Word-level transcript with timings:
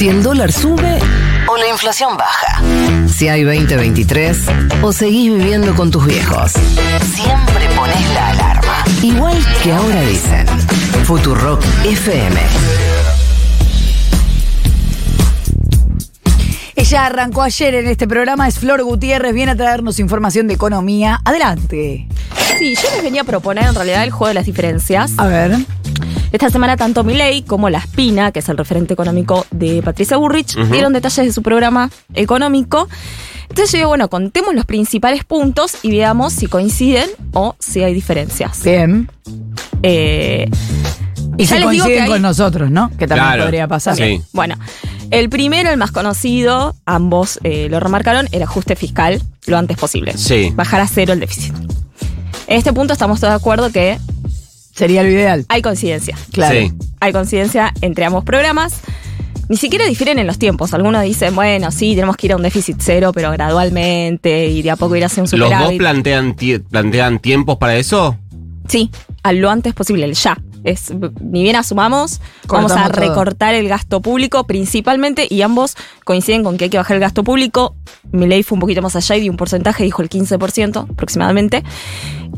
Si 0.00 0.08
el 0.08 0.22
dólar 0.22 0.50
sube 0.50 0.98
o 1.46 1.58
la 1.58 1.68
inflación 1.68 2.16
baja. 2.16 2.62
Si 3.06 3.28
hay 3.28 3.42
2023 3.42 4.46
o 4.80 4.94
seguís 4.94 5.30
viviendo 5.30 5.74
con 5.74 5.90
tus 5.90 6.06
viejos. 6.06 6.52
Siempre 6.52 7.68
pones 7.76 8.14
la 8.14 8.28
alarma. 8.30 8.82
Igual 9.02 9.36
que 9.62 9.70
ahora 9.70 10.00
dicen. 10.00 10.46
Futurock 11.04 11.62
FM. 11.84 12.40
Ella 16.76 17.04
arrancó 17.04 17.42
ayer 17.42 17.74
en 17.74 17.86
este 17.88 18.08
programa, 18.08 18.48
es 18.48 18.58
Flor 18.58 18.82
Gutiérrez, 18.82 19.34
viene 19.34 19.52
a 19.52 19.56
traernos 19.56 19.98
información 19.98 20.46
de 20.46 20.54
economía. 20.54 21.20
Adelante. 21.26 22.08
Sí, 22.58 22.74
yo 22.74 22.88
les 22.94 23.02
venía 23.02 23.20
a 23.20 23.24
proponer 23.24 23.64
en 23.66 23.74
realidad 23.74 24.02
el 24.04 24.12
juego 24.12 24.28
de 24.28 24.34
las 24.34 24.46
diferencias. 24.46 25.12
A 25.18 25.26
ver. 25.26 25.58
Esta 26.32 26.48
semana 26.50 26.76
tanto 26.76 27.02
Milei 27.04 27.42
como 27.42 27.68
La 27.70 27.78
Espina, 27.78 28.30
que 28.32 28.38
es 28.38 28.48
el 28.48 28.56
referente 28.56 28.94
económico 28.94 29.46
de 29.50 29.82
Patricia 29.82 30.16
Burrich, 30.16 30.56
dieron 30.70 30.92
detalles 30.92 31.26
de 31.26 31.32
su 31.32 31.42
programa 31.42 31.90
económico. 32.14 32.88
Entonces 33.48 33.72
yo 33.72 33.78
digo, 33.78 33.88
bueno, 33.88 34.08
contemos 34.08 34.54
los 34.54 34.64
principales 34.64 35.24
puntos 35.24 35.76
y 35.82 35.90
veamos 35.90 36.32
si 36.32 36.46
coinciden 36.46 37.10
o 37.32 37.56
si 37.58 37.82
hay 37.82 37.92
diferencias. 37.94 38.62
Bien. 38.62 39.10
Eh, 39.82 40.48
Y 41.36 41.44
Ya 41.44 41.48
se 41.56 41.60
les 41.60 41.70
digo 41.70 41.84
coinciden 41.84 42.04
que 42.04 42.06
con 42.06 42.16
hay- 42.16 42.22
nosotros, 42.22 42.70
¿no? 42.70 42.90
Que 42.90 43.06
también 43.08 43.26
Claro, 43.28 43.42
podría 43.44 43.66
pasar. 43.66 43.96
sí. 43.96 44.20
bueno, 44.32 44.56
el 45.10 45.28
primero, 45.30 45.70
el 45.70 45.78
más 45.78 45.90
conocido, 45.90 46.76
ambos 46.86 47.40
eh, 47.42 47.66
lo 47.70 47.80
remarcaron, 47.80 48.28
el 48.30 48.42
ajuste 48.42 48.76
fiscal 48.76 49.20
lo 49.46 49.56
antes 49.58 49.76
posible. 49.78 50.16
Sí. 50.16 50.52
Bajar 50.54 50.80
a 50.82 50.86
cero 50.86 51.12
el 51.14 51.20
déficit. 51.20 51.54
En 52.46 52.58
este 52.58 52.72
punto 52.72 52.92
estamos 52.92 53.20
todos 53.20 53.32
de 53.32 53.36
acuerdo 53.36 53.70
que 53.72 53.98
Sería 54.80 55.02
lo 55.02 55.08
ideal. 55.10 55.44
hay 55.48 55.62
coincidencia. 55.62 56.16
Claro. 56.32 56.58
Sí. 56.58 56.72
hay 57.00 57.12
coincidencia 57.12 57.72
entre 57.80 58.04
ambos 58.04 58.24
programas. 58.24 58.80
Ni 59.48 59.56
siquiera 59.56 59.84
difieren 59.86 60.18
en 60.20 60.26
los 60.28 60.38
tiempos. 60.38 60.74
Algunos 60.74 61.02
dicen, 61.02 61.34
bueno, 61.34 61.70
sí, 61.72 61.94
tenemos 61.94 62.16
que 62.16 62.26
ir 62.28 62.32
a 62.32 62.36
un 62.36 62.42
déficit 62.42 62.76
cero, 62.80 63.10
pero 63.12 63.30
gradualmente 63.32 64.46
y 64.46 64.62
de 64.62 64.70
a 64.70 64.76
poco 64.76 64.94
ir 64.96 65.04
hacia 65.04 65.22
un 65.22 65.28
¿Los 65.30 65.38
dos 65.40 65.48
superávit. 65.50 65.78
plantean, 65.78 66.36
tie- 66.36 66.62
plantean 66.62 67.18
tiempos 67.18 67.58
para 67.58 67.76
eso? 67.76 68.16
Sí, 68.68 68.90
a 69.24 69.32
lo 69.32 69.50
antes 69.50 69.74
posible, 69.74 70.04
el 70.04 70.14
ya. 70.14 70.38
Es, 70.64 70.92
ni 71.20 71.42
bien 71.42 71.56
asumamos, 71.56 72.20
vamos 72.46 72.72
a 72.72 72.88
todo. 72.88 73.00
recortar 73.00 73.54
el 73.54 73.68
gasto 73.68 74.00
público 74.00 74.44
principalmente 74.44 75.26
y 75.28 75.42
ambos 75.42 75.76
coinciden 76.04 76.44
con 76.44 76.56
que 76.56 76.64
hay 76.64 76.70
que 76.70 76.76
bajar 76.76 76.96
el 76.96 77.00
gasto 77.00 77.24
público. 77.24 77.74
Mi 78.12 78.26
ley 78.26 78.42
fue 78.42 78.56
un 78.56 78.60
poquito 78.60 78.82
más 78.82 78.96
allá 78.96 79.16
y 79.16 79.20
dio 79.20 79.30
un 79.30 79.36
porcentaje, 79.36 79.84
dijo 79.84 80.02
el 80.02 80.08
15% 80.08 80.90
aproximadamente. 80.90 81.62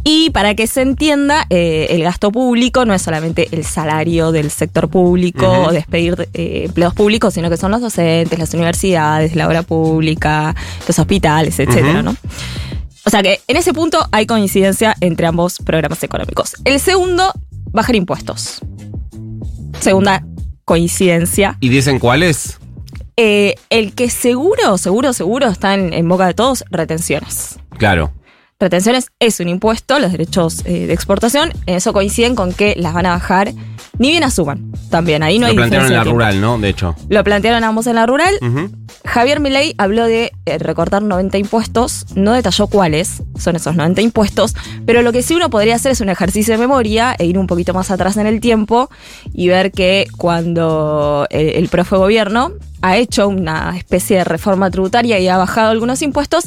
Y 0.04 0.30
para 0.30 0.54
que 0.54 0.66
se 0.66 0.82
entienda, 0.82 1.46
eh, 1.48 1.86
el 1.90 2.02
gasto 2.02 2.32
público 2.32 2.84
no 2.84 2.92
es 2.92 3.02
solamente 3.02 3.48
el 3.52 3.64
salario 3.64 4.32
del 4.32 4.50
sector 4.50 4.88
público 4.88 5.48
o 5.48 5.72
despedir 5.72 6.28
eh, 6.34 6.64
empleados 6.66 6.94
públicos, 6.94 7.34
sino 7.34 7.48
que 7.50 7.56
son 7.56 7.70
los 7.70 7.80
docentes, 7.80 8.36
las 8.38 8.52
universidades, 8.52 9.36
la 9.36 9.46
obra 9.46 9.62
pública, 9.62 10.56
los 10.88 10.98
hospitales, 10.98 11.58
etcétera, 11.60 12.00
Ujú. 12.00 12.02
¿no? 12.02 12.16
O 13.04 13.10
sea 13.10 13.22
que 13.22 13.40
en 13.46 13.56
ese 13.56 13.72
punto 13.72 14.06
hay 14.12 14.26
coincidencia 14.26 14.96
entre 15.00 15.26
ambos 15.26 15.58
programas 15.58 16.02
económicos. 16.02 16.54
El 16.64 16.80
segundo, 16.80 17.32
bajar 17.72 17.96
impuestos. 17.96 18.60
Segunda 19.80 20.24
coincidencia. 20.64 21.56
¿Y 21.60 21.68
dicen 21.68 21.98
cuáles? 21.98 22.58
Eh, 23.16 23.56
el 23.70 23.94
que 23.94 24.08
seguro, 24.10 24.78
seguro, 24.78 25.12
seguro 25.12 25.48
está 25.48 25.74
en, 25.74 25.92
en 25.92 26.08
boca 26.08 26.26
de 26.26 26.34
todos, 26.34 26.64
retenciones. 26.70 27.58
Claro. 27.76 28.12
Retenciones 28.62 29.10
es 29.18 29.40
un 29.40 29.48
impuesto, 29.48 29.98
los 29.98 30.12
derechos 30.12 30.62
eh, 30.64 30.86
de 30.86 30.92
exportación. 30.92 31.52
En 31.66 31.74
eso 31.74 31.92
coinciden 31.92 32.36
con 32.36 32.52
que 32.52 32.76
las 32.76 32.94
van 32.94 33.06
a 33.06 33.10
bajar, 33.10 33.52
ni 33.98 34.10
bien 34.10 34.22
asuman. 34.22 34.70
También 34.88 35.24
ahí 35.24 35.40
no 35.40 35.46
Lo 35.46 35.50
hay 35.50 35.56
plantearon 35.56 35.88
en 35.88 35.94
la 35.94 36.04
rural, 36.04 36.40
¿no? 36.40 36.58
De 36.58 36.68
hecho. 36.68 36.94
Lo 37.08 37.24
plantearon 37.24 37.64
ambos 37.64 37.88
en 37.88 37.96
la 37.96 38.06
rural. 38.06 38.38
Javier 39.04 39.40
Milei 39.40 39.74
habló 39.78 40.04
de 40.04 40.30
eh, 40.46 40.58
recortar 40.58 41.02
90 41.02 41.38
impuestos, 41.38 42.06
no 42.14 42.34
detalló 42.34 42.68
cuáles 42.68 43.24
son 43.36 43.56
esos 43.56 43.74
90 43.74 44.00
impuestos, 44.00 44.54
pero 44.86 45.02
lo 45.02 45.10
que 45.10 45.24
sí 45.24 45.34
uno 45.34 45.50
podría 45.50 45.74
hacer 45.74 45.90
es 45.90 46.00
un 46.00 46.08
ejercicio 46.08 46.54
de 46.54 46.58
memoria 46.58 47.16
e 47.18 47.24
ir 47.24 47.38
un 47.38 47.48
poquito 47.48 47.74
más 47.74 47.90
atrás 47.90 48.16
en 48.16 48.28
el 48.28 48.38
tiempo 48.38 48.90
y 49.32 49.48
ver 49.48 49.72
que 49.72 50.06
cuando 50.16 51.26
eh, 51.30 51.54
el 51.56 51.66
pro 51.68 51.84
fue 51.84 51.98
gobierno 51.98 52.52
ha 52.80 52.96
hecho 52.96 53.26
una 53.26 53.76
especie 53.76 54.18
de 54.18 54.24
reforma 54.24 54.70
tributaria 54.70 55.18
y 55.18 55.26
ha 55.26 55.36
bajado 55.36 55.70
algunos 55.70 56.00
impuestos 56.00 56.44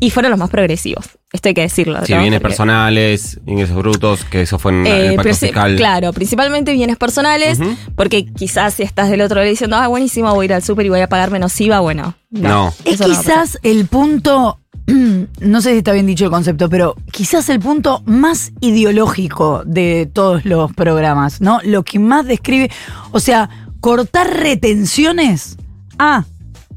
y 0.00 0.08
fueron 0.08 0.30
los 0.30 0.38
más 0.38 0.48
progresivos. 0.48 1.19
Esto 1.32 1.48
hay 1.48 1.54
que 1.54 1.60
decirlo. 1.60 2.04
Si 2.04 2.12
¿no? 2.12 2.20
bienes 2.20 2.40
Porque- 2.40 2.48
personales, 2.50 3.38
ingresos 3.46 3.76
brutos, 3.76 4.24
que 4.24 4.42
eso 4.42 4.58
fue 4.58 4.72
en 4.72 4.86
eh, 4.86 5.06
el 5.08 5.14
pacto 5.14 5.32
sí, 5.34 5.46
fiscal. 5.46 5.76
Claro, 5.76 6.12
principalmente 6.12 6.72
bienes 6.72 6.96
personales, 6.96 7.60
porque 7.94 8.26
quizás 8.26 8.74
si 8.74 8.82
estás 8.82 9.10
del 9.10 9.20
otro 9.20 9.36
lado 9.36 9.48
diciendo, 9.48 9.76
ah, 9.76 9.86
buenísimo, 9.86 10.34
voy 10.34 10.44
a 10.44 10.46
ir 10.46 10.52
al 10.54 10.62
súper 10.64 10.86
y 10.86 10.88
voy 10.88 11.00
a 11.00 11.08
pagar 11.08 11.30
menos 11.30 11.60
IVA, 11.60 11.78
bueno. 11.80 12.14
No. 12.30 12.74
Es 12.84 12.98
no 12.98 13.06
pasar. 13.06 13.22
quizás 13.24 13.58
el 13.62 13.86
punto, 13.86 14.58
no 15.40 15.60
sé 15.60 15.70
si 15.72 15.78
está 15.78 15.92
bien 15.92 16.06
dicho 16.06 16.24
el 16.24 16.30
concepto, 16.32 16.68
pero 16.68 16.96
quizás 17.12 17.48
el 17.48 17.60
punto 17.60 18.02
más 18.06 18.50
ideológico 18.60 19.62
de 19.64 20.10
todos 20.12 20.44
los 20.44 20.72
programas, 20.72 21.40
¿no? 21.40 21.60
Lo 21.62 21.84
que 21.84 22.00
más 22.00 22.26
describe, 22.26 22.72
o 23.12 23.20
sea, 23.20 23.48
cortar 23.80 24.36
retenciones, 24.36 25.56
ah, 25.98 26.24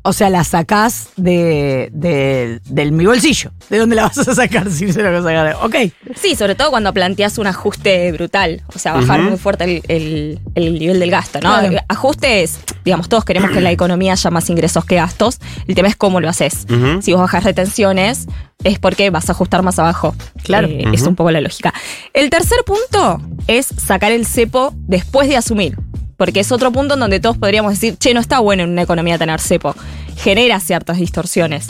o 0.06 0.12
sea, 0.14 0.30
la 0.30 0.44
sacás 0.44 1.08
de, 1.16 1.90
de- 1.94 2.60
del 2.66 2.92
mi 2.92 3.06
bolsillo. 3.06 3.52
¿De 3.70 3.78
dónde 3.80 3.96
la 3.96 4.04
vas 4.04 4.18
a 4.18 4.36
sacar 4.36 4.70
si 4.70 4.92
se 4.92 5.02
la 5.02 5.10
vas 5.12 5.22
a 5.22 5.24
sacar? 5.24 5.56
Ok. 5.64 5.76
Sí, 6.16 6.36
sobre 6.36 6.56
todo 6.56 6.70
cuando 6.72 6.94
planteas 6.94 7.38
un 7.38 7.48
ajuste 7.48 8.12
brutal, 8.12 8.62
o 8.76 8.80
sea, 8.80 8.94
bajar 8.94 9.22
muy 9.22 9.38
fuerte 9.38 9.64
el, 9.64 9.82
el- 9.88 10.40
el 10.56 10.74
nivel 10.80 11.00
del 11.00 11.10
gasto, 11.10 11.40
¿no? 11.40 11.50
Claro. 11.58 11.78
Ajuste 11.88 12.44
es, 12.44 12.60
digamos, 12.84 13.08
todos 13.10 13.24
queremos 13.26 13.50
que 13.52 13.58
en 13.60 13.64
la 13.64 13.72
economía 13.72 14.12
haya 14.14 14.30
más 14.30 14.50
ingresos 14.50 14.84
que 14.86 14.96
gastos, 14.96 15.40
el 15.68 15.76
tema 15.76 15.88
es 15.88 15.96
cómo 15.96 16.20
lo 16.20 16.28
haces. 16.30 16.66
Si 17.02 17.14
vos 17.14 17.22
bajas 17.22 17.44
retenciones, 17.46 18.28
es 18.64 18.80
porque 18.80 19.10
vas 19.10 19.28
a 19.30 19.32
ajustar 19.34 19.62
más 19.64 19.80
abajo. 19.80 20.16
Claro. 20.44 20.68
Eh, 20.68 20.84
Es 20.94 21.04
un 21.04 21.16
poco 21.16 21.32
la 21.32 21.42
lógica. 21.42 21.74
El 22.14 22.30
tercer 22.30 22.60
punto 22.66 23.22
es 23.48 23.66
sacar 23.66 24.12
el 24.12 24.26
cepo 24.26 24.74
después 24.76 25.28
de 25.28 25.38
asumir. 25.38 25.78
Porque 26.18 26.42
es 26.42 26.52
otro 26.52 26.72
punto 26.72 26.94
en 26.94 27.00
donde 27.00 27.20
todos 27.20 27.38
podríamos 27.38 27.72
decir, 27.74 27.98
che, 27.98 28.14
no 28.14 28.20
está 28.20 28.40
bueno 28.40 28.64
en 28.64 28.70
una 28.70 28.84
economía 28.84 29.18
tener 29.18 29.40
cepo. 29.40 29.76
Genera 30.16 30.60
ciertas 30.60 30.98
distorsiones. 30.98 31.70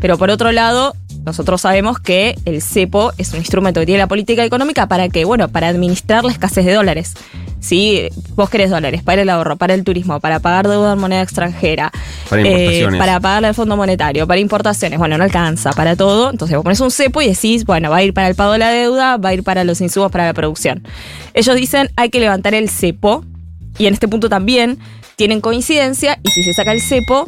Pero 0.00 0.18
por 0.18 0.30
otro 0.30 0.50
lado, 0.52 0.94
nosotros 1.24 1.60
sabemos 1.62 1.98
que 1.98 2.34
el 2.44 2.60
cepo 2.60 3.12
es 3.16 3.32
un 3.32 3.38
instrumento 3.38 3.80
que 3.80 3.86
tiene 3.86 3.98
la 3.98 4.08
política 4.08 4.44
económica 4.44 4.88
para 4.88 5.08
que, 5.08 5.24
bueno, 5.24 5.48
para 5.48 5.68
administrar 5.68 6.24
la 6.24 6.32
escasez 6.32 6.66
de 6.66 6.74
dólares. 6.74 7.14
Si 7.60 8.08
vos 8.34 8.50
querés 8.50 8.68
dólares 8.68 9.02
para 9.02 9.22
el 9.22 9.30
ahorro, 9.30 9.56
para 9.56 9.72
el 9.72 9.84
turismo, 9.84 10.20
para 10.20 10.38
pagar 10.40 10.68
deuda 10.68 10.92
en 10.92 10.98
moneda 10.98 11.22
extranjera, 11.22 11.90
Para 12.28 12.42
eh, 12.42 12.86
para 12.98 13.20
pagarle 13.20 13.48
al 13.48 13.54
Fondo 13.54 13.74
Monetario, 13.74 14.26
para 14.26 14.38
importaciones, 14.38 14.98
bueno, 14.98 15.16
no 15.16 15.24
alcanza 15.24 15.70
para 15.72 15.96
todo. 15.96 16.30
Entonces 16.30 16.56
vos 16.56 16.62
pones 16.62 16.80
un 16.80 16.90
cepo 16.90 17.22
y 17.22 17.28
decís, 17.28 17.64
bueno, 17.64 17.88
va 17.88 17.96
a 17.96 18.02
ir 18.02 18.12
para 18.12 18.28
el 18.28 18.34
pago 18.34 18.52
de 18.52 18.58
la 18.58 18.68
deuda, 18.68 19.16
va 19.16 19.30
a 19.30 19.34
ir 19.34 19.42
para 19.44 19.64
los 19.64 19.80
insumos 19.80 20.12
para 20.12 20.26
la 20.26 20.34
producción. 20.34 20.86
Ellos 21.32 21.56
dicen, 21.56 21.90
hay 21.96 22.10
que 22.10 22.20
levantar 22.20 22.52
el 22.52 22.68
cepo, 22.68 23.24
y 23.78 23.86
en 23.86 23.94
este 23.94 24.08
punto 24.08 24.28
también 24.28 24.78
tienen 25.16 25.40
coincidencia, 25.40 26.18
y 26.22 26.30
si 26.30 26.42
se 26.42 26.52
saca 26.54 26.72
el 26.72 26.80
cepo, 26.80 27.26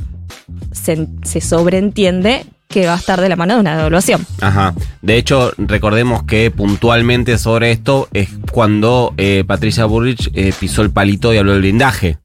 se, 0.73 1.41
sobreentiende 1.41 2.47
que 2.69 2.87
va 2.87 2.95
a 2.95 2.97
estar 2.97 3.21
de 3.21 3.29
la 3.29 3.37
mano 3.37 3.55
de 3.55 3.61
una 3.61 3.77
devaluación. 3.77 4.27
Ajá. 4.41 4.75
De 5.01 5.17
hecho, 5.17 5.53
recordemos 5.57 6.25
que 6.25 6.51
puntualmente 6.51 7.39
sobre 7.39 7.71
esto 7.71 8.09
es 8.13 8.29
cuando 8.51 9.15
eh, 9.17 9.45
Patricia 9.47 9.85
Burrich 9.85 10.31
eh, 10.35 10.53
pisó 10.59 10.83
el 10.83 10.91
palito 10.91 11.33
y 11.33 11.39
habló 11.39 11.53
del 11.53 11.61
blindaje. 11.61 12.19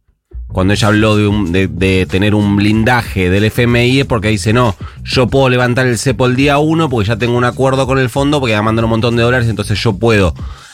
Cuando 0.47 0.73
ella 0.73 0.89
habló 0.89 1.15
de, 1.15 2.07
tener 2.09 2.35
un 2.35 2.57
blindaje 2.57 3.29
del 3.29 3.45
FMI 3.45 4.01
es 4.01 4.05
porque 4.05 4.27
dice, 4.27 4.51
no, 4.51 4.75
yo 5.03 5.27
puedo 5.27 5.47
levantar 5.47 5.87
el 5.87 5.97
cepo 5.97 6.25
el 6.25 6.35
día 6.35 6.57
uno 6.57 6.89
porque 6.89 7.07
ya 7.07 7.15
tengo 7.15 7.37
un 7.37 7.45
acuerdo 7.45 7.87
con 7.87 7.99
el 7.99 8.09
fondo 8.09 8.41
porque 8.41 8.55
me 8.55 8.61
mandan 8.61 8.83
un 8.83 8.91
montón 8.91 9.15
de 9.15 9.23
dólares, 9.23 9.47
entonces 9.47 9.81
yo 9.81 9.93
puedo 9.93 10.33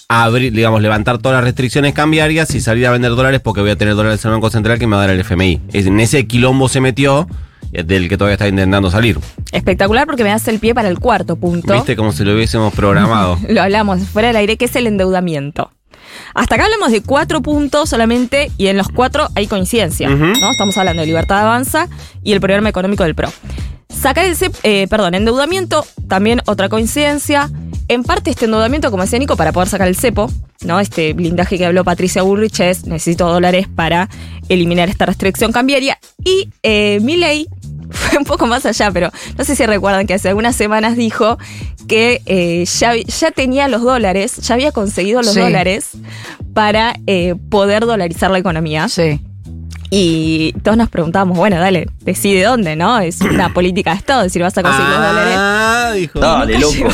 abrir, 0.09 0.53
digamos, 0.53 0.81
levantar 0.81 1.18
todas 1.18 1.38
las 1.38 1.44
restricciones 1.44 1.94
cambiarias 1.94 2.53
y 2.56 2.62
salir 2.62 2.88
a 2.88 2.91
vender 2.91 3.12
dólares 3.12 3.41
porque 3.41 3.62
voy 3.62 3.72
a 3.72 3.75
tener 3.75 3.95
dólares 3.95 4.23
en 4.23 4.29
el 4.29 4.35
Banco 4.35 4.50
Central 4.50 4.79
que 4.79 4.88
me 4.88 4.95
va 4.95 5.03
a 5.03 5.07
dar 5.07 5.16
el 5.16 5.22
FMI. 5.22 5.62
En 5.73 6.00
ese 6.00 6.28
quilombo 6.28 6.69
se 6.69 6.79
metió, 6.79 7.27
eh, 7.74 7.83
del 7.83 8.07
que 8.07 8.18
todavía 8.18 8.36
está 8.36 8.48
intentando 8.48 8.89
salir. 8.89 9.19
Espectacular 9.51 10.06
porque 10.06 10.24
me 10.24 10.30
das 10.30 10.48
el 10.48 10.59
pie 10.59 10.74
para 10.74 10.88
el 10.88 11.00
cuarto 11.00 11.36
punto. 11.36 11.74
¿Viste 11.74 11.95
como 11.95 12.12
si 12.12 12.24
lo 12.24 12.33
hubiésemos 12.33 12.74
programado? 12.74 13.38
Lo 13.50 13.62
hablamos 13.62 14.07
fuera 14.07 14.30
del 14.30 14.38
aire, 14.38 14.57
que 14.57 14.65
es 14.65 14.75
el 14.75 14.88
endeudamiento. 14.88 15.71
Hasta 16.33 16.56
acá 16.56 16.65
hablamos 16.65 16.92
de 16.92 17.01
cuatro 17.01 17.42
puntos 17.42 17.89
solamente 17.89 18.51
y 18.57 18.68
en 18.68 18.77
los 18.77 18.88
cuatro 18.89 19.27
hay 19.36 19.48
coincidencia. 19.48 20.10
¿no? 20.10 20.51
Estamos 20.51 20.77
hablando 20.77 21.01
de 21.01 21.07
libertad 21.07 21.36
de 21.36 21.42
avanza 21.42 21.88
y 22.24 22.31
el 22.31 22.39
programa 22.39 22.69
económico 22.69 23.03
del 23.03 23.13
PRO. 23.13 23.31
Sacar 23.89 24.33
CEP, 24.36 24.53
eh, 24.63 24.88
perdón, 24.89 25.15
endeudamiento, 25.15 25.86
también 26.07 26.42
otra 26.45 26.69
coincidencia. 26.69 27.50
En 27.89 28.04
parte 28.04 28.30
este 28.31 28.45
endeudamiento, 28.45 28.92
como 28.92 29.04
decía 29.04 29.18
Nico, 29.19 29.38
para 29.38 29.51
poder 29.54 29.69
sacar 29.69 29.88
el 29.88 29.95
cepo, 29.95 30.30
¿no? 30.66 30.80
Este 30.80 31.13
blindaje 31.13 31.57
que 31.57 31.66
habló 31.66 31.84
Patricia 31.86 32.22
Bullrich 32.22 32.60
es 32.60 32.86
necesito 32.86 33.28
dólares 33.30 33.68
para 33.74 34.10
eliminar 34.50 34.89
esta 34.89 35.06
restricción 35.06 35.51
cambiaria. 35.54 35.98
Y 36.24 36.50
eh, 36.63 37.00
fue 37.89 38.18
un 38.18 38.25
poco 38.25 38.45
más 38.48 38.66
allá, 38.66 38.92
pero 38.92 39.10
no 39.38 39.44
sé 39.45 39.56
si 39.56 39.66
recuerdan 39.66 40.06
que 40.06 40.16
hace 40.16 40.28
algunas 40.30 40.56
semanas 40.56 40.98
dijo 40.98 41.38
que 41.88 42.22
eh, 42.25 42.66
ya, 42.66 42.95
ya 42.95 43.31
tenía 43.31 43.69
los 43.69 43.81
dólares, 43.81 44.36
ya 44.38 44.56
había 44.56 44.74
conseguido 44.74 45.22
los 45.22 45.34
Sí. 45.34 45.39
dólares 45.39 45.92
para 46.54 46.95
eh, 47.07 47.36
poder 47.50 47.86
dolarizar 47.86 48.30
la 48.31 48.39
economía. 48.39 48.89
Sí. 48.89 49.22
Y 49.89 50.51
todos 50.63 50.78
nos 50.78 50.89
preguntamos, 50.89 51.38
bueno, 51.38 51.57
dale, 51.57 51.88
decide 52.01 52.44
dónde, 52.44 52.75
¿no? 52.75 53.00
Es 53.00 53.22
una 53.22 53.54
política 53.54 53.92
de 53.92 53.98
Estado, 53.98 54.24
decir, 54.24 54.42
vas 54.42 54.57
a 54.57 54.62
conseguir 54.63 54.89
los 54.89 54.98
dólares. 55.01 55.34
Ah, 55.38 55.92
dijo. 55.95 56.19
Dale, 56.19 56.60
loco. 56.60 56.89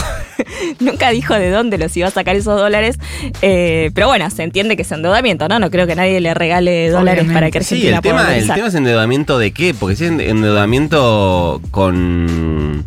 Nunca 0.80 1.10
dijo 1.10 1.34
de 1.34 1.50
dónde 1.50 1.78
los 1.78 1.96
iba 1.98 2.08
a 2.08 2.12
sacar 2.12 2.36
esos 2.36 2.60
dólares. 2.60 2.98
Eh, 3.42 3.92
pero 3.94 4.08
bueno, 4.08 4.30
se 4.30 4.44
entiende 4.44 4.76
que 4.76 4.82
es 4.84 4.92
endeudamiento, 4.92 5.48
¿no? 5.48 5.60
No 5.60 5.70
creo 5.72 5.88
que 5.88 5.96
nadie 5.96 6.20
le 6.20 6.34
regale 6.34 6.90
dólares 6.90 7.24
Obviamente. 7.26 7.34
para 7.34 7.52
que 7.52 7.64
Sí, 7.64 7.76
Argentina 7.88 7.98
el 7.98 8.02
pueda 8.02 8.28
tema, 8.28 8.38
el 8.38 8.48
tema 8.54 8.68
es 8.68 8.76
endeudamiento 8.76 9.38
de 9.40 9.52
qué, 9.52 9.74
porque 9.74 9.96
si 9.96 10.06
es 10.06 10.12
endeudamiento 10.12 11.62
con 11.72 12.86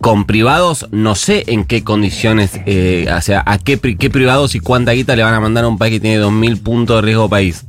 con 0.00 0.24
privados, 0.24 0.88
no 0.90 1.14
sé 1.14 1.44
en 1.46 1.64
qué 1.64 1.84
condiciones, 1.84 2.50
eh, 2.66 3.06
o 3.16 3.20
sea, 3.20 3.40
a 3.46 3.58
qué, 3.58 3.78
pri- 3.78 3.94
qué 3.96 4.10
privados 4.10 4.56
y 4.56 4.58
cuánta 4.58 4.90
guita 4.90 5.14
le 5.14 5.22
van 5.22 5.32
a 5.34 5.38
mandar 5.38 5.62
a 5.62 5.68
un 5.68 5.78
país 5.78 5.92
que 5.92 6.00
tiene 6.00 6.20
2.000 6.20 6.60
puntos 6.60 6.96
de 6.96 7.02
riesgo 7.02 7.28
país. 7.28 7.64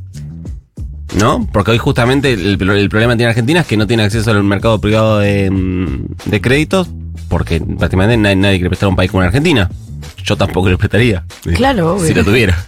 ¿No? 1.15 1.47
Porque 1.53 1.69
hoy 1.69 1.77
justamente 1.77 2.33
el, 2.33 2.59
el 2.59 2.89
problema 2.89 3.13
que 3.13 3.17
tiene 3.17 3.29
Argentina 3.29 3.59
es 3.59 3.67
que 3.67 3.77
no 3.77 3.85
tiene 3.85 4.01
acceso 4.01 4.31
al 4.31 4.43
mercado 4.43 4.81
privado 4.81 5.19
de, 5.19 5.51
mm, 5.51 6.05
de 6.25 6.41
créditos, 6.41 6.87
porque 7.33 7.59
prácticamente 7.59 8.15
nadie, 8.17 8.35
nadie 8.35 8.55
quiere 8.57 8.69
prestar 8.69 8.85
a 8.87 8.89
un 8.91 8.95
país 8.95 9.09
como 9.11 9.23
Argentina. 9.23 9.69
Yo 10.23 10.37
tampoco 10.37 10.69
le 10.69 10.77
prestaría. 10.77 11.23
Claro, 11.55 11.97
Si 11.99 12.05
obvio. 12.05 12.15
lo 12.17 12.23
tuviera. 12.23 12.57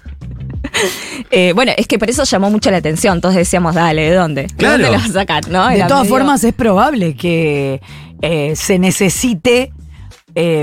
Eh, 1.31 1.53
bueno, 1.53 1.71
es 1.77 1.87
que 1.87 1.97
por 1.99 2.09
eso 2.09 2.23
llamó 2.23 2.49
mucho 2.49 2.69
la 2.71 2.77
atención. 2.77 3.15
Entonces 3.17 3.39
decíamos, 3.39 3.75
dale, 3.75 4.09
¿de 4.09 4.15
dónde? 4.15 4.41
¿De 4.43 4.47
Claro. 4.55 4.73
dónde 4.73 4.87
lo 4.87 4.93
vas 4.93 5.09
a 5.09 5.13
sacar? 5.13 5.47
¿no? 5.49 5.67
De 5.67 5.75
Era 5.77 5.87
todas 5.87 6.03
medio- 6.03 6.15
formas, 6.15 6.43
es 6.43 6.53
probable 6.53 7.15
que 7.15 7.81
eh, 8.21 8.53
se 8.55 8.79
necesite 8.79 9.71
eh, 10.35 10.61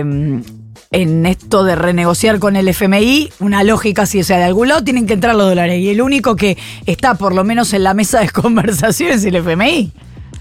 en 0.90 1.26
esto 1.26 1.64
de 1.64 1.75
renegociar 1.76 2.38
con 2.38 2.56
el 2.56 2.69
FMI 2.69 3.31
una 3.40 3.64
lógica 3.64 4.02
así. 4.02 4.20
O 4.20 4.25
sea, 4.25 4.38
de 4.38 4.44
algún 4.44 4.69
lado 4.69 4.82
tienen 4.84 5.06
que 5.06 5.14
entrar 5.14 5.34
los 5.34 5.46
dólares. 5.49 5.78
Y 5.81 5.88
el 5.90 6.00
único 6.00 6.37
que 6.37 6.56
está 6.87 7.14
por 7.14 7.34
lo 7.34 7.44
menos 7.44 7.72
en 7.72 7.82
la 7.84 7.94
mesa 7.94 8.20
de 8.20 8.28
conversación 8.31 9.10
es 9.12 9.25
el 9.25 9.37
FMI. 9.37 9.93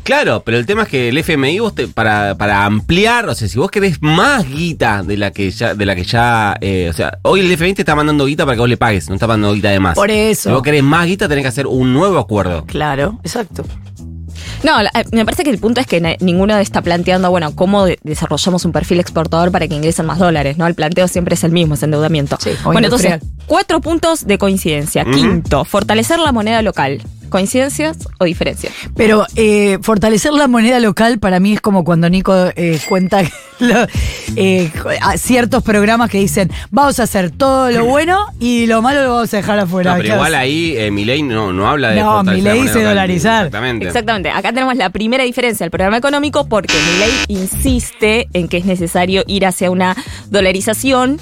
Claro, 0.03 0.41
pero 0.43 0.57
el 0.57 0.65
tema 0.65 0.83
es 0.83 0.87
que 0.89 1.09
el 1.09 1.17
FMI 1.17 1.59
vos 1.59 1.75
te- 1.75 1.87
para, 1.87 2.35
para 2.35 2.65
ampliar, 2.65 3.29
o 3.29 3.35
sea, 3.35 3.47
si 3.47 3.57
vos 3.59 3.69
querés 3.69 4.01
más 4.01 4.47
guita 4.49 5.03
de 5.03 5.15
la 5.15 5.31
que 5.31 5.51
ya, 5.51 5.75
de 5.75 5.85
la 5.85 5.95
que 5.95 6.03
ya, 6.03 6.57
eh, 6.59 6.87
o 6.89 6.93
sea, 6.93 7.19
hoy 7.21 7.41
el 7.41 7.51
FMI 7.51 7.75
te 7.75 7.83
está 7.83 7.95
mandando 7.95 8.25
guita 8.25 8.43
para 8.45 8.55
que 8.55 8.59
vos 8.61 8.69
le 8.69 8.77
pagues, 8.77 9.07
no 9.09 9.15
está 9.15 9.27
mandando 9.27 9.53
guita 9.53 9.69
de 9.69 9.79
más. 9.79 9.95
Por 9.95 10.09
eso. 10.09 10.49
Si 10.49 10.53
vos 10.53 10.63
querés 10.63 10.83
más 10.83 11.05
guita, 11.05 11.27
tenés 11.27 11.43
que 11.43 11.49
hacer 11.49 11.67
un 11.67 11.93
nuevo 11.93 12.17
acuerdo. 12.17 12.65
Claro, 12.65 13.19
exacto. 13.23 13.63
No, 14.63 14.79
eh, 14.81 14.87
me 15.11 15.23
parece 15.25 15.43
que 15.43 15.49
el 15.49 15.57
punto 15.59 15.81
es 15.81 15.87
que 15.87 16.17
ninguno 16.19 16.57
está 16.57 16.81
planteando, 16.81 17.29
bueno, 17.29 17.55
cómo 17.55 17.85
de- 17.85 17.99
desarrollamos 18.03 18.65
un 18.65 18.71
perfil 18.71 18.99
exportador 18.99 19.51
para 19.51 19.67
que 19.67 19.75
ingresen 19.75 20.05
más 20.05 20.19
dólares, 20.19 20.57
¿no? 20.57 20.67
El 20.67 20.75
planteo 20.75 21.07
siempre 21.07 21.33
es 21.35 21.43
el 21.43 21.51
mismo, 21.51 21.73
es 21.75 21.83
endeudamiento. 21.83 22.37
Sí, 22.39 22.51
bueno, 22.63 22.79
industrial. 22.87 23.13
entonces, 23.21 23.45
cuatro 23.47 23.81
puntos 23.81 24.25
de 24.25 24.37
coincidencia. 24.37 25.03
Quinto, 25.05 25.63
fortalecer 25.65 26.19
la 26.19 26.31
moneda 26.31 26.61
local. 26.61 27.01
¿Coincidencias 27.31 27.97
o 28.19 28.25
diferencias? 28.25 28.71
Pero 28.95 29.25
eh, 29.35 29.79
fortalecer 29.81 30.33
la 30.33 30.47
moneda 30.47 30.79
local 30.79 31.17
para 31.17 31.39
mí 31.39 31.53
es 31.53 31.61
como 31.61 31.83
cuando 31.83 32.07
Nico 32.09 32.33
eh, 32.55 32.79
cuenta 32.87 33.21
lo- 33.59 33.87
eh, 34.35 34.69
a 35.01 35.17
ciertos 35.17 35.63
programas 35.63 36.09
que 36.11 36.19
dicen 36.19 36.51
vamos 36.69 36.99
a 36.99 37.03
hacer 37.03 37.31
todo 37.31 37.71
lo 37.71 37.85
bueno 37.85 38.19
y 38.39 38.67
lo 38.67 38.81
malo 38.83 39.01
lo 39.03 39.13
vamos 39.15 39.33
a 39.33 39.37
dejar 39.37 39.57
afuera. 39.59 39.91
No, 39.91 39.97
pero 39.97 40.09
¿Qué 40.09 40.15
igual 40.15 40.35
ahí 40.35 40.75
eh, 40.77 40.91
Milei 40.91 41.23
no, 41.23 41.51
no 41.53 41.67
habla 41.67 41.89
de 41.91 42.01
No, 42.01 42.23
Milei 42.23 42.61
dice 42.61 42.83
dolarizar. 42.83 43.45
Exactamente. 43.47 43.87
Exactamente. 43.87 44.29
Acá 44.29 44.51
tenemos 44.53 44.75
la 44.75 44.89
primera 44.91 45.23
diferencia 45.23 45.63
del 45.63 45.71
programa 45.71 45.97
económico 45.97 46.45
porque 46.47 46.73
Milei 46.93 47.11
insiste 47.41 48.27
en 48.33 48.47
que 48.49 48.57
es 48.57 48.65
necesario 48.65 49.23
ir 49.25 49.45
hacia 49.45 49.71
una 49.71 49.95
dolarización. 50.29 51.19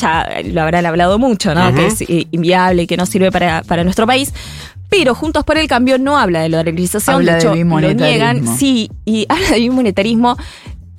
Ya 0.00 0.26
lo 0.44 0.62
habrán 0.62 0.86
hablado 0.86 1.18
mucho, 1.18 1.54
¿no? 1.54 1.74
Que 1.74 1.86
es 1.88 2.02
inviable 2.30 2.84
y 2.84 2.86
que 2.86 2.96
no 2.96 3.04
sirve 3.04 3.30
para, 3.30 3.62
para 3.62 3.84
nuestro 3.84 4.06
país. 4.06 4.32
Pero 4.92 5.14
Juntos 5.14 5.42
por 5.44 5.56
el 5.56 5.66
Cambio 5.66 5.98
no 5.98 6.18
habla 6.18 6.42
de 6.42 6.50
dolarización, 6.50 7.16
Habla 7.16 7.32
de 7.32 7.38
hecho 7.38 7.54
de 7.54 7.64
lo 7.64 7.92
niegan, 7.94 8.46
sí, 8.56 8.90
y 9.06 9.26
habla 9.28 9.48
de 9.50 9.60
bimonetarismo. 9.60 10.36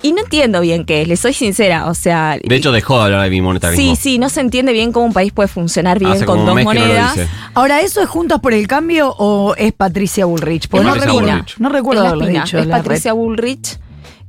Y 0.02 0.12
no 0.12 0.20
entiendo 0.20 0.60
bien 0.60 0.84
qué 0.84 1.00
es, 1.00 1.08
le 1.08 1.16
soy 1.16 1.32
sincera, 1.32 1.86
o 1.86 1.94
sea... 1.94 2.36
De 2.44 2.56
hecho, 2.56 2.72
dejó 2.72 2.98
de 2.98 3.04
hablar 3.04 3.22
de 3.22 3.30
bimonetarismo. 3.30 3.94
Sí, 3.94 3.96
sí, 3.96 4.18
no 4.18 4.28
se 4.28 4.40
entiende 4.42 4.72
bien 4.72 4.92
cómo 4.92 5.06
un 5.06 5.14
país 5.14 5.32
puede 5.32 5.48
funcionar 5.48 5.98
bien 5.98 6.10
Hace 6.12 6.26
con 6.26 6.40
como 6.40 6.50
dos 6.50 6.50
un 6.50 6.56
mes 6.56 6.66
que 6.66 6.74
no 6.74 6.80
lo 6.80 6.86
monedas. 6.92 7.14
dice. 7.14 7.28
Ahora, 7.54 7.80
¿eso 7.80 8.02
es 8.02 8.08
Juntos 8.08 8.40
por 8.40 8.52
el 8.52 8.66
Cambio 8.68 9.14
o 9.16 9.54
es 9.56 9.72
Patricia 9.72 10.26
Bullrich? 10.26 10.68
Porque 10.68 10.84
no 10.84 10.90
Patricia 10.90 11.12
recuerdo, 11.12 11.30
Bullrich. 11.38 11.58
no 11.58 11.68
recuerdo 11.70 12.02
Es 12.02 12.04
la 12.04 12.08
haberlo 12.10 12.26
dicho. 12.40 12.58
Es 12.58 12.66
la 12.66 12.76
Patricia 12.76 13.12
red. 13.12 13.18
Bullrich. 13.18 13.78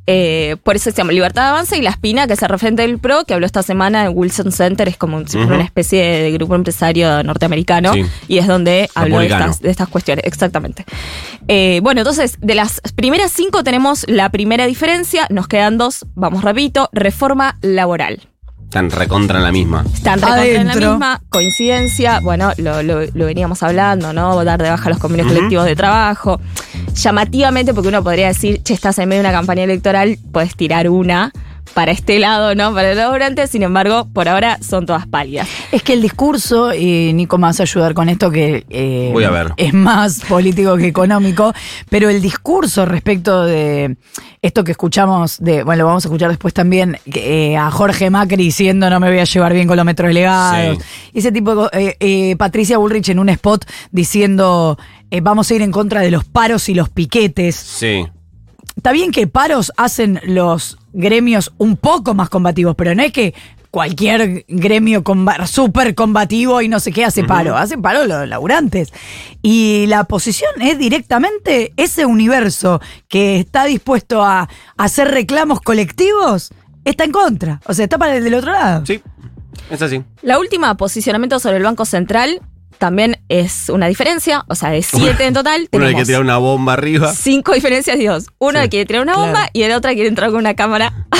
Eh, 0.07 0.57
por 0.63 0.75
eso 0.75 0.91
se 0.91 0.95
llama 0.97 1.11
Libertad 1.13 1.41
de 1.43 1.47
Avanza 1.49 1.75
y 1.77 1.81
La 1.81 1.89
Espina, 1.89 2.27
que 2.27 2.33
es 2.33 2.41
el 2.43 2.49
referente 2.49 2.83
del 2.83 2.99
PRO, 2.99 3.25
que 3.25 3.33
habló 3.33 3.45
esta 3.47 3.63
semana 3.63 4.05
en 4.05 4.11
Wilson 4.15 4.51
Center, 4.51 4.87
es 4.87 4.97
como 4.97 5.17
una 5.17 5.63
especie 5.63 6.03
de 6.03 6.31
grupo 6.31 6.53
empresario 6.55 7.23
norteamericano, 7.23 7.93
Sí. 7.93 8.05
y 8.27 8.37
es 8.37 8.45
donde 8.47 8.87
habló 8.93 9.19
de 9.19 9.25
estas, 9.27 9.61
de 9.61 9.71
estas 9.71 9.87
cuestiones, 9.87 10.23
exactamente. 10.25 10.85
Eh, 11.47 11.79
bueno, 11.81 12.01
entonces, 12.01 12.37
de 12.39 12.53
las 12.55 12.81
primeras 12.95 13.31
cinco 13.31 13.63
tenemos 13.63 14.05
la 14.07 14.29
primera 14.29 14.67
diferencia, 14.67 15.25
nos 15.31 15.47
quedan 15.47 15.77
dos, 15.79 16.05
vamos 16.13 16.43
rapidito, 16.43 16.89
reforma 16.93 17.57
laboral. 17.61 18.21
Están 18.65 18.91
recontra 18.91 19.37
en 19.37 19.43
la 19.43 19.51
misma. 19.53 19.85
Están 19.93 20.19
recontra 20.19 20.45
en 20.45 20.67
la 20.67 20.75
misma 20.75 21.21
coincidencia, 21.29 22.19
bueno, 22.19 22.51
lo, 22.57 22.83
lo- 22.83 23.05
lo 23.13 23.25
veníamos 23.25 23.63
hablando, 23.63 24.11
¿no? 24.11 24.43
Dar 24.43 24.61
de 24.61 24.69
baja 24.69 24.89
los 24.89 24.97
convenios 24.99 25.27
colectivos 25.29 25.65
de 25.65 25.75
trabajo. 25.75 26.41
Llamativamente, 26.95 27.73
porque 27.73 27.89
uno 27.89 28.03
podría 28.03 28.27
decir, 28.27 28.63
che, 28.63 28.73
estás 28.73 28.97
en 28.99 29.09
medio 29.09 29.21
de 29.21 29.29
una 29.29 29.37
campaña 29.37 29.63
electoral, 29.63 30.17
puedes 30.31 30.55
tirar 30.55 30.89
una 30.89 31.31
para 31.73 31.91
este 31.91 32.19
lado, 32.19 32.55
¿no? 32.55 32.73
Para 32.73 32.91
el 32.91 32.97
laborante, 32.97 33.47
sin 33.47 33.63
embargo, 33.63 34.07
por 34.13 34.27
ahora 34.29 34.57
son 34.61 34.85
todas 34.85 35.07
pálidas. 35.07 35.47
Es 35.71 35.83
que 35.83 35.93
el 35.93 36.01
discurso, 36.01 36.73
y 36.73 37.11
Nico 37.13 37.37
me 37.37 37.43
vas 37.47 37.59
a 37.59 37.63
ayudar 37.63 37.93
con 37.93 38.07
esto, 38.09 38.31
que 38.31 38.65
eh, 38.69 39.09
Voy 39.11 39.23
a 39.23 39.29
ver. 39.31 39.53
es 39.57 39.73
más 39.73 40.21
político 40.29 40.77
que 40.77 40.87
económico, 40.87 41.53
pero 41.89 42.09
el 42.09 42.21
discurso 42.21 42.85
respecto 42.85 43.43
de 43.43 43.97
esto 44.41 44.63
que 44.63 44.71
escuchamos, 44.71 45.37
de 45.39 45.63
bueno, 45.63 45.83
lo 45.83 45.87
vamos 45.87 46.05
a 46.05 46.07
escuchar 46.07 46.29
después 46.29 46.53
también, 46.53 46.97
que, 47.11 47.53
eh, 47.53 47.57
a 47.57 47.71
Jorge 47.71 48.09
Macri 48.09 48.37
diciendo 48.43 48.89
no 48.89 48.99
me 48.99 49.09
voy 49.09 49.19
a 49.19 49.23
llevar 49.23 49.53
bien 49.53 49.67
con 49.67 49.75
los 49.77 49.85
metros 49.85 50.13
legados, 50.13 50.77
Sí. 50.77 50.83
ese 51.15 51.31
tipo 51.31 51.55
de 51.55 51.69
eh, 51.73 51.97
eh, 51.99 52.35
Patricia 52.37 52.77
Bullrich 52.77 53.09
en 53.09 53.19
un 53.19 53.29
spot 53.29 53.65
diciendo 53.91 54.77
eh, 55.11 55.21
vamos 55.21 55.49
a 55.49 55.55
ir 55.55 55.61
en 55.61 55.71
contra 55.71 56.01
de 56.01 56.11
los 56.11 56.25
paros 56.25 56.69
y 56.69 56.73
los 56.75 56.89
piquetes. 56.89 57.55
Sí. 57.55 58.05
Está 58.75 58.91
bien 58.91 59.11
que 59.11 59.27
paros 59.27 59.71
hacen 59.77 60.19
los 60.25 60.77
gremios 60.93 61.53
un 61.57 61.77
poco 61.77 62.13
más 62.13 62.29
combativos, 62.29 62.75
pero 62.75 62.93
no 62.95 63.03
es 63.03 63.11
que 63.11 63.33
cualquier 63.71 64.45
gremio 64.47 65.03
comba- 65.03 65.45
súper 65.47 65.95
combativo 65.95 66.61
y 66.61 66.69
no 66.69 66.79
sé 66.79 66.91
qué 66.93 67.03
hace 67.03 67.23
paro. 67.25 67.57
Hace 67.57 67.77
paro 67.77 68.05
los 68.05 68.27
laburantes. 68.27 68.93
Y 69.41 69.85
la 69.87 70.05
posición 70.05 70.49
es 70.61 70.77
directamente 70.77 71.73
ese 71.77 72.05
universo 72.05 72.79
que 73.09 73.39
está 73.39 73.65
dispuesto 73.65 74.23
a 74.23 74.47
hacer 74.77 75.09
reclamos 75.09 75.59
colectivos, 75.61 76.51
está 76.85 77.03
en 77.03 77.11
contra. 77.11 77.59
O 77.65 77.73
sea, 77.73 77.83
está 77.85 77.97
para 77.97 78.15
el 78.15 78.23
del 78.23 78.35
otro 78.35 78.51
lado. 78.53 78.85
Sí. 78.85 79.01
Es 79.69 79.81
así. 79.81 80.03
La 80.21 80.37
última, 80.39 80.75
posicionamiento 80.77 81.39
sobre 81.39 81.57
el 81.57 81.63
Banco 81.63 81.85
Central, 81.85 82.41
también 82.77 83.17
es 83.29 83.69
una 83.69 83.87
diferencia, 83.87 84.43
o 84.47 84.55
sea, 84.55 84.69
de 84.69 84.81
siete 84.83 85.25
en 85.25 85.33
total, 85.33 85.61
Uno 85.71 85.71
tenemos 85.71 85.91
quiere 85.91 86.05
tirar 86.05 86.21
una 86.21 86.37
bomba 86.37 86.73
arriba. 86.73 87.13
cinco 87.13 87.53
diferencias, 87.53 87.97
Dios. 87.97 88.25
Uno 88.37 88.61
Sí. 88.63 88.69
quiere 88.69 88.85
tirar 88.85 89.01
una 89.03 89.13
Claro. 89.13 89.27
bomba 89.31 89.49
y 89.53 89.63
el 89.63 89.71
otro 89.73 89.91
quiere 89.93 90.09
entrar 90.09 90.29
con 90.29 90.39
una 90.39 90.53
cámara. 90.55 90.93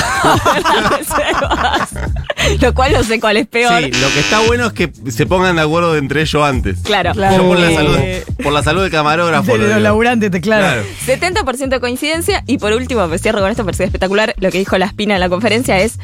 Lo 2.60 2.74
cual 2.74 2.92
no 2.92 3.02
sé 3.02 3.20
cuál 3.20 3.36
es 3.36 3.46
peor. 3.46 3.82
Sí, 3.82 3.90
lo 3.90 4.08
que 4.08 4.20
está 4.20 4.40
bueno 4.46 4.66
es 4.66 4.72
que 4.72 4.92
se 5.10 5.26
pongan 5.26 5.56
de 5.56 5.62
acuerdo 5.62 5.96
entre 5.96 6.22
ellos 6.22 6.42
antes. 6.44 6.78
Claro. 6.82 7.12
Claro. 7.12 7.36
Yo 7.42 7.48
por 7.48 7.58
la 7.58 7.70
Eh, 7.70 7.74
salud, 7.74 7.96
por 8.42 8.52
la 8.52 8.62
salud 8.62 8.82
del 8.82 8.90
camarógrafo. 8.90 9.52
De 9.52 9.58
lo 9.58 9.68
los 9.74 9.82
laburantes, 9.82 10.30
te- 10.30 10.40
claro. 10.40 10.64
Claro. 10.64 10.82
70% 11.06 11.76
de 11.76 11.80
coincidencia. 11.80 12.42
Y 12.46 12.58
por 12.58 12.72
último, 12.72 13.06
me 13.08 13.18
cierro 13.18 13.40
con 13.40 13.50
esto, 13.50 13.64
parece 13.64 13.84
espectacular. 13.84 14.34
Lo 14.38 14.50
que 14.50 14.58
dijo 14.58 14.78
la 14.78 14.86
espina 14.86 15.14
en 15.14 15.20
la 15.20 15.28
conferencia 15.28 15.78
es: 15.80 15.98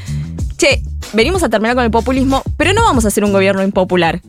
Che, 0.58 0.82
venimos 1.12 1.42
a 1.42 1.48
terminar 1.48 1.74
con 1.76 1.84
el 1.84 1.90
populismo, 1.90 2.42
pero 2.56 2.72
no 2.72 2.82
vamos 2.82 3.04
a 3.04 3.08
hacer 3.08 3.24
un 3.24 3.32
gobierno 3.32 3.62
impopular 3.62 4.20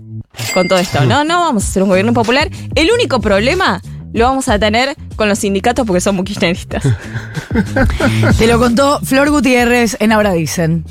con 0.53 0.67
todo 0.67 0.79
esto. 0.79 1.03
No, 1.05 1.23
no 1.23 1.41
vamos 1.41 1.63
a 1.63 1.67
hacer 1.67 1.83
un 1.83 1.89
gobierno 1.89 2.11
impopular. 2.11 2.49
El 2.75 2.91
único 2.91 3.19
problema 3.19 3.81
lo 4.13 4.25
vamos 4.25 4.47
a 4.47 4.59
tener 4.59 4.95
con 5.15 5.27
los 5.27 5.39
sindicatos 5.39 5.85
porque 5.85 6.01
son 6.01 6.15
muy 6.15 6.25
kirchneristas. 6.25 6.83
Te 8.37 8.47
lo 8.47 8.59
contó 8.59 8.99
Flor 9.03 9.29
Gutiérrez 9.29 9.97
en 9.99 10.11
Ahora 10.11 10.33
Dicen. 10.33 10.85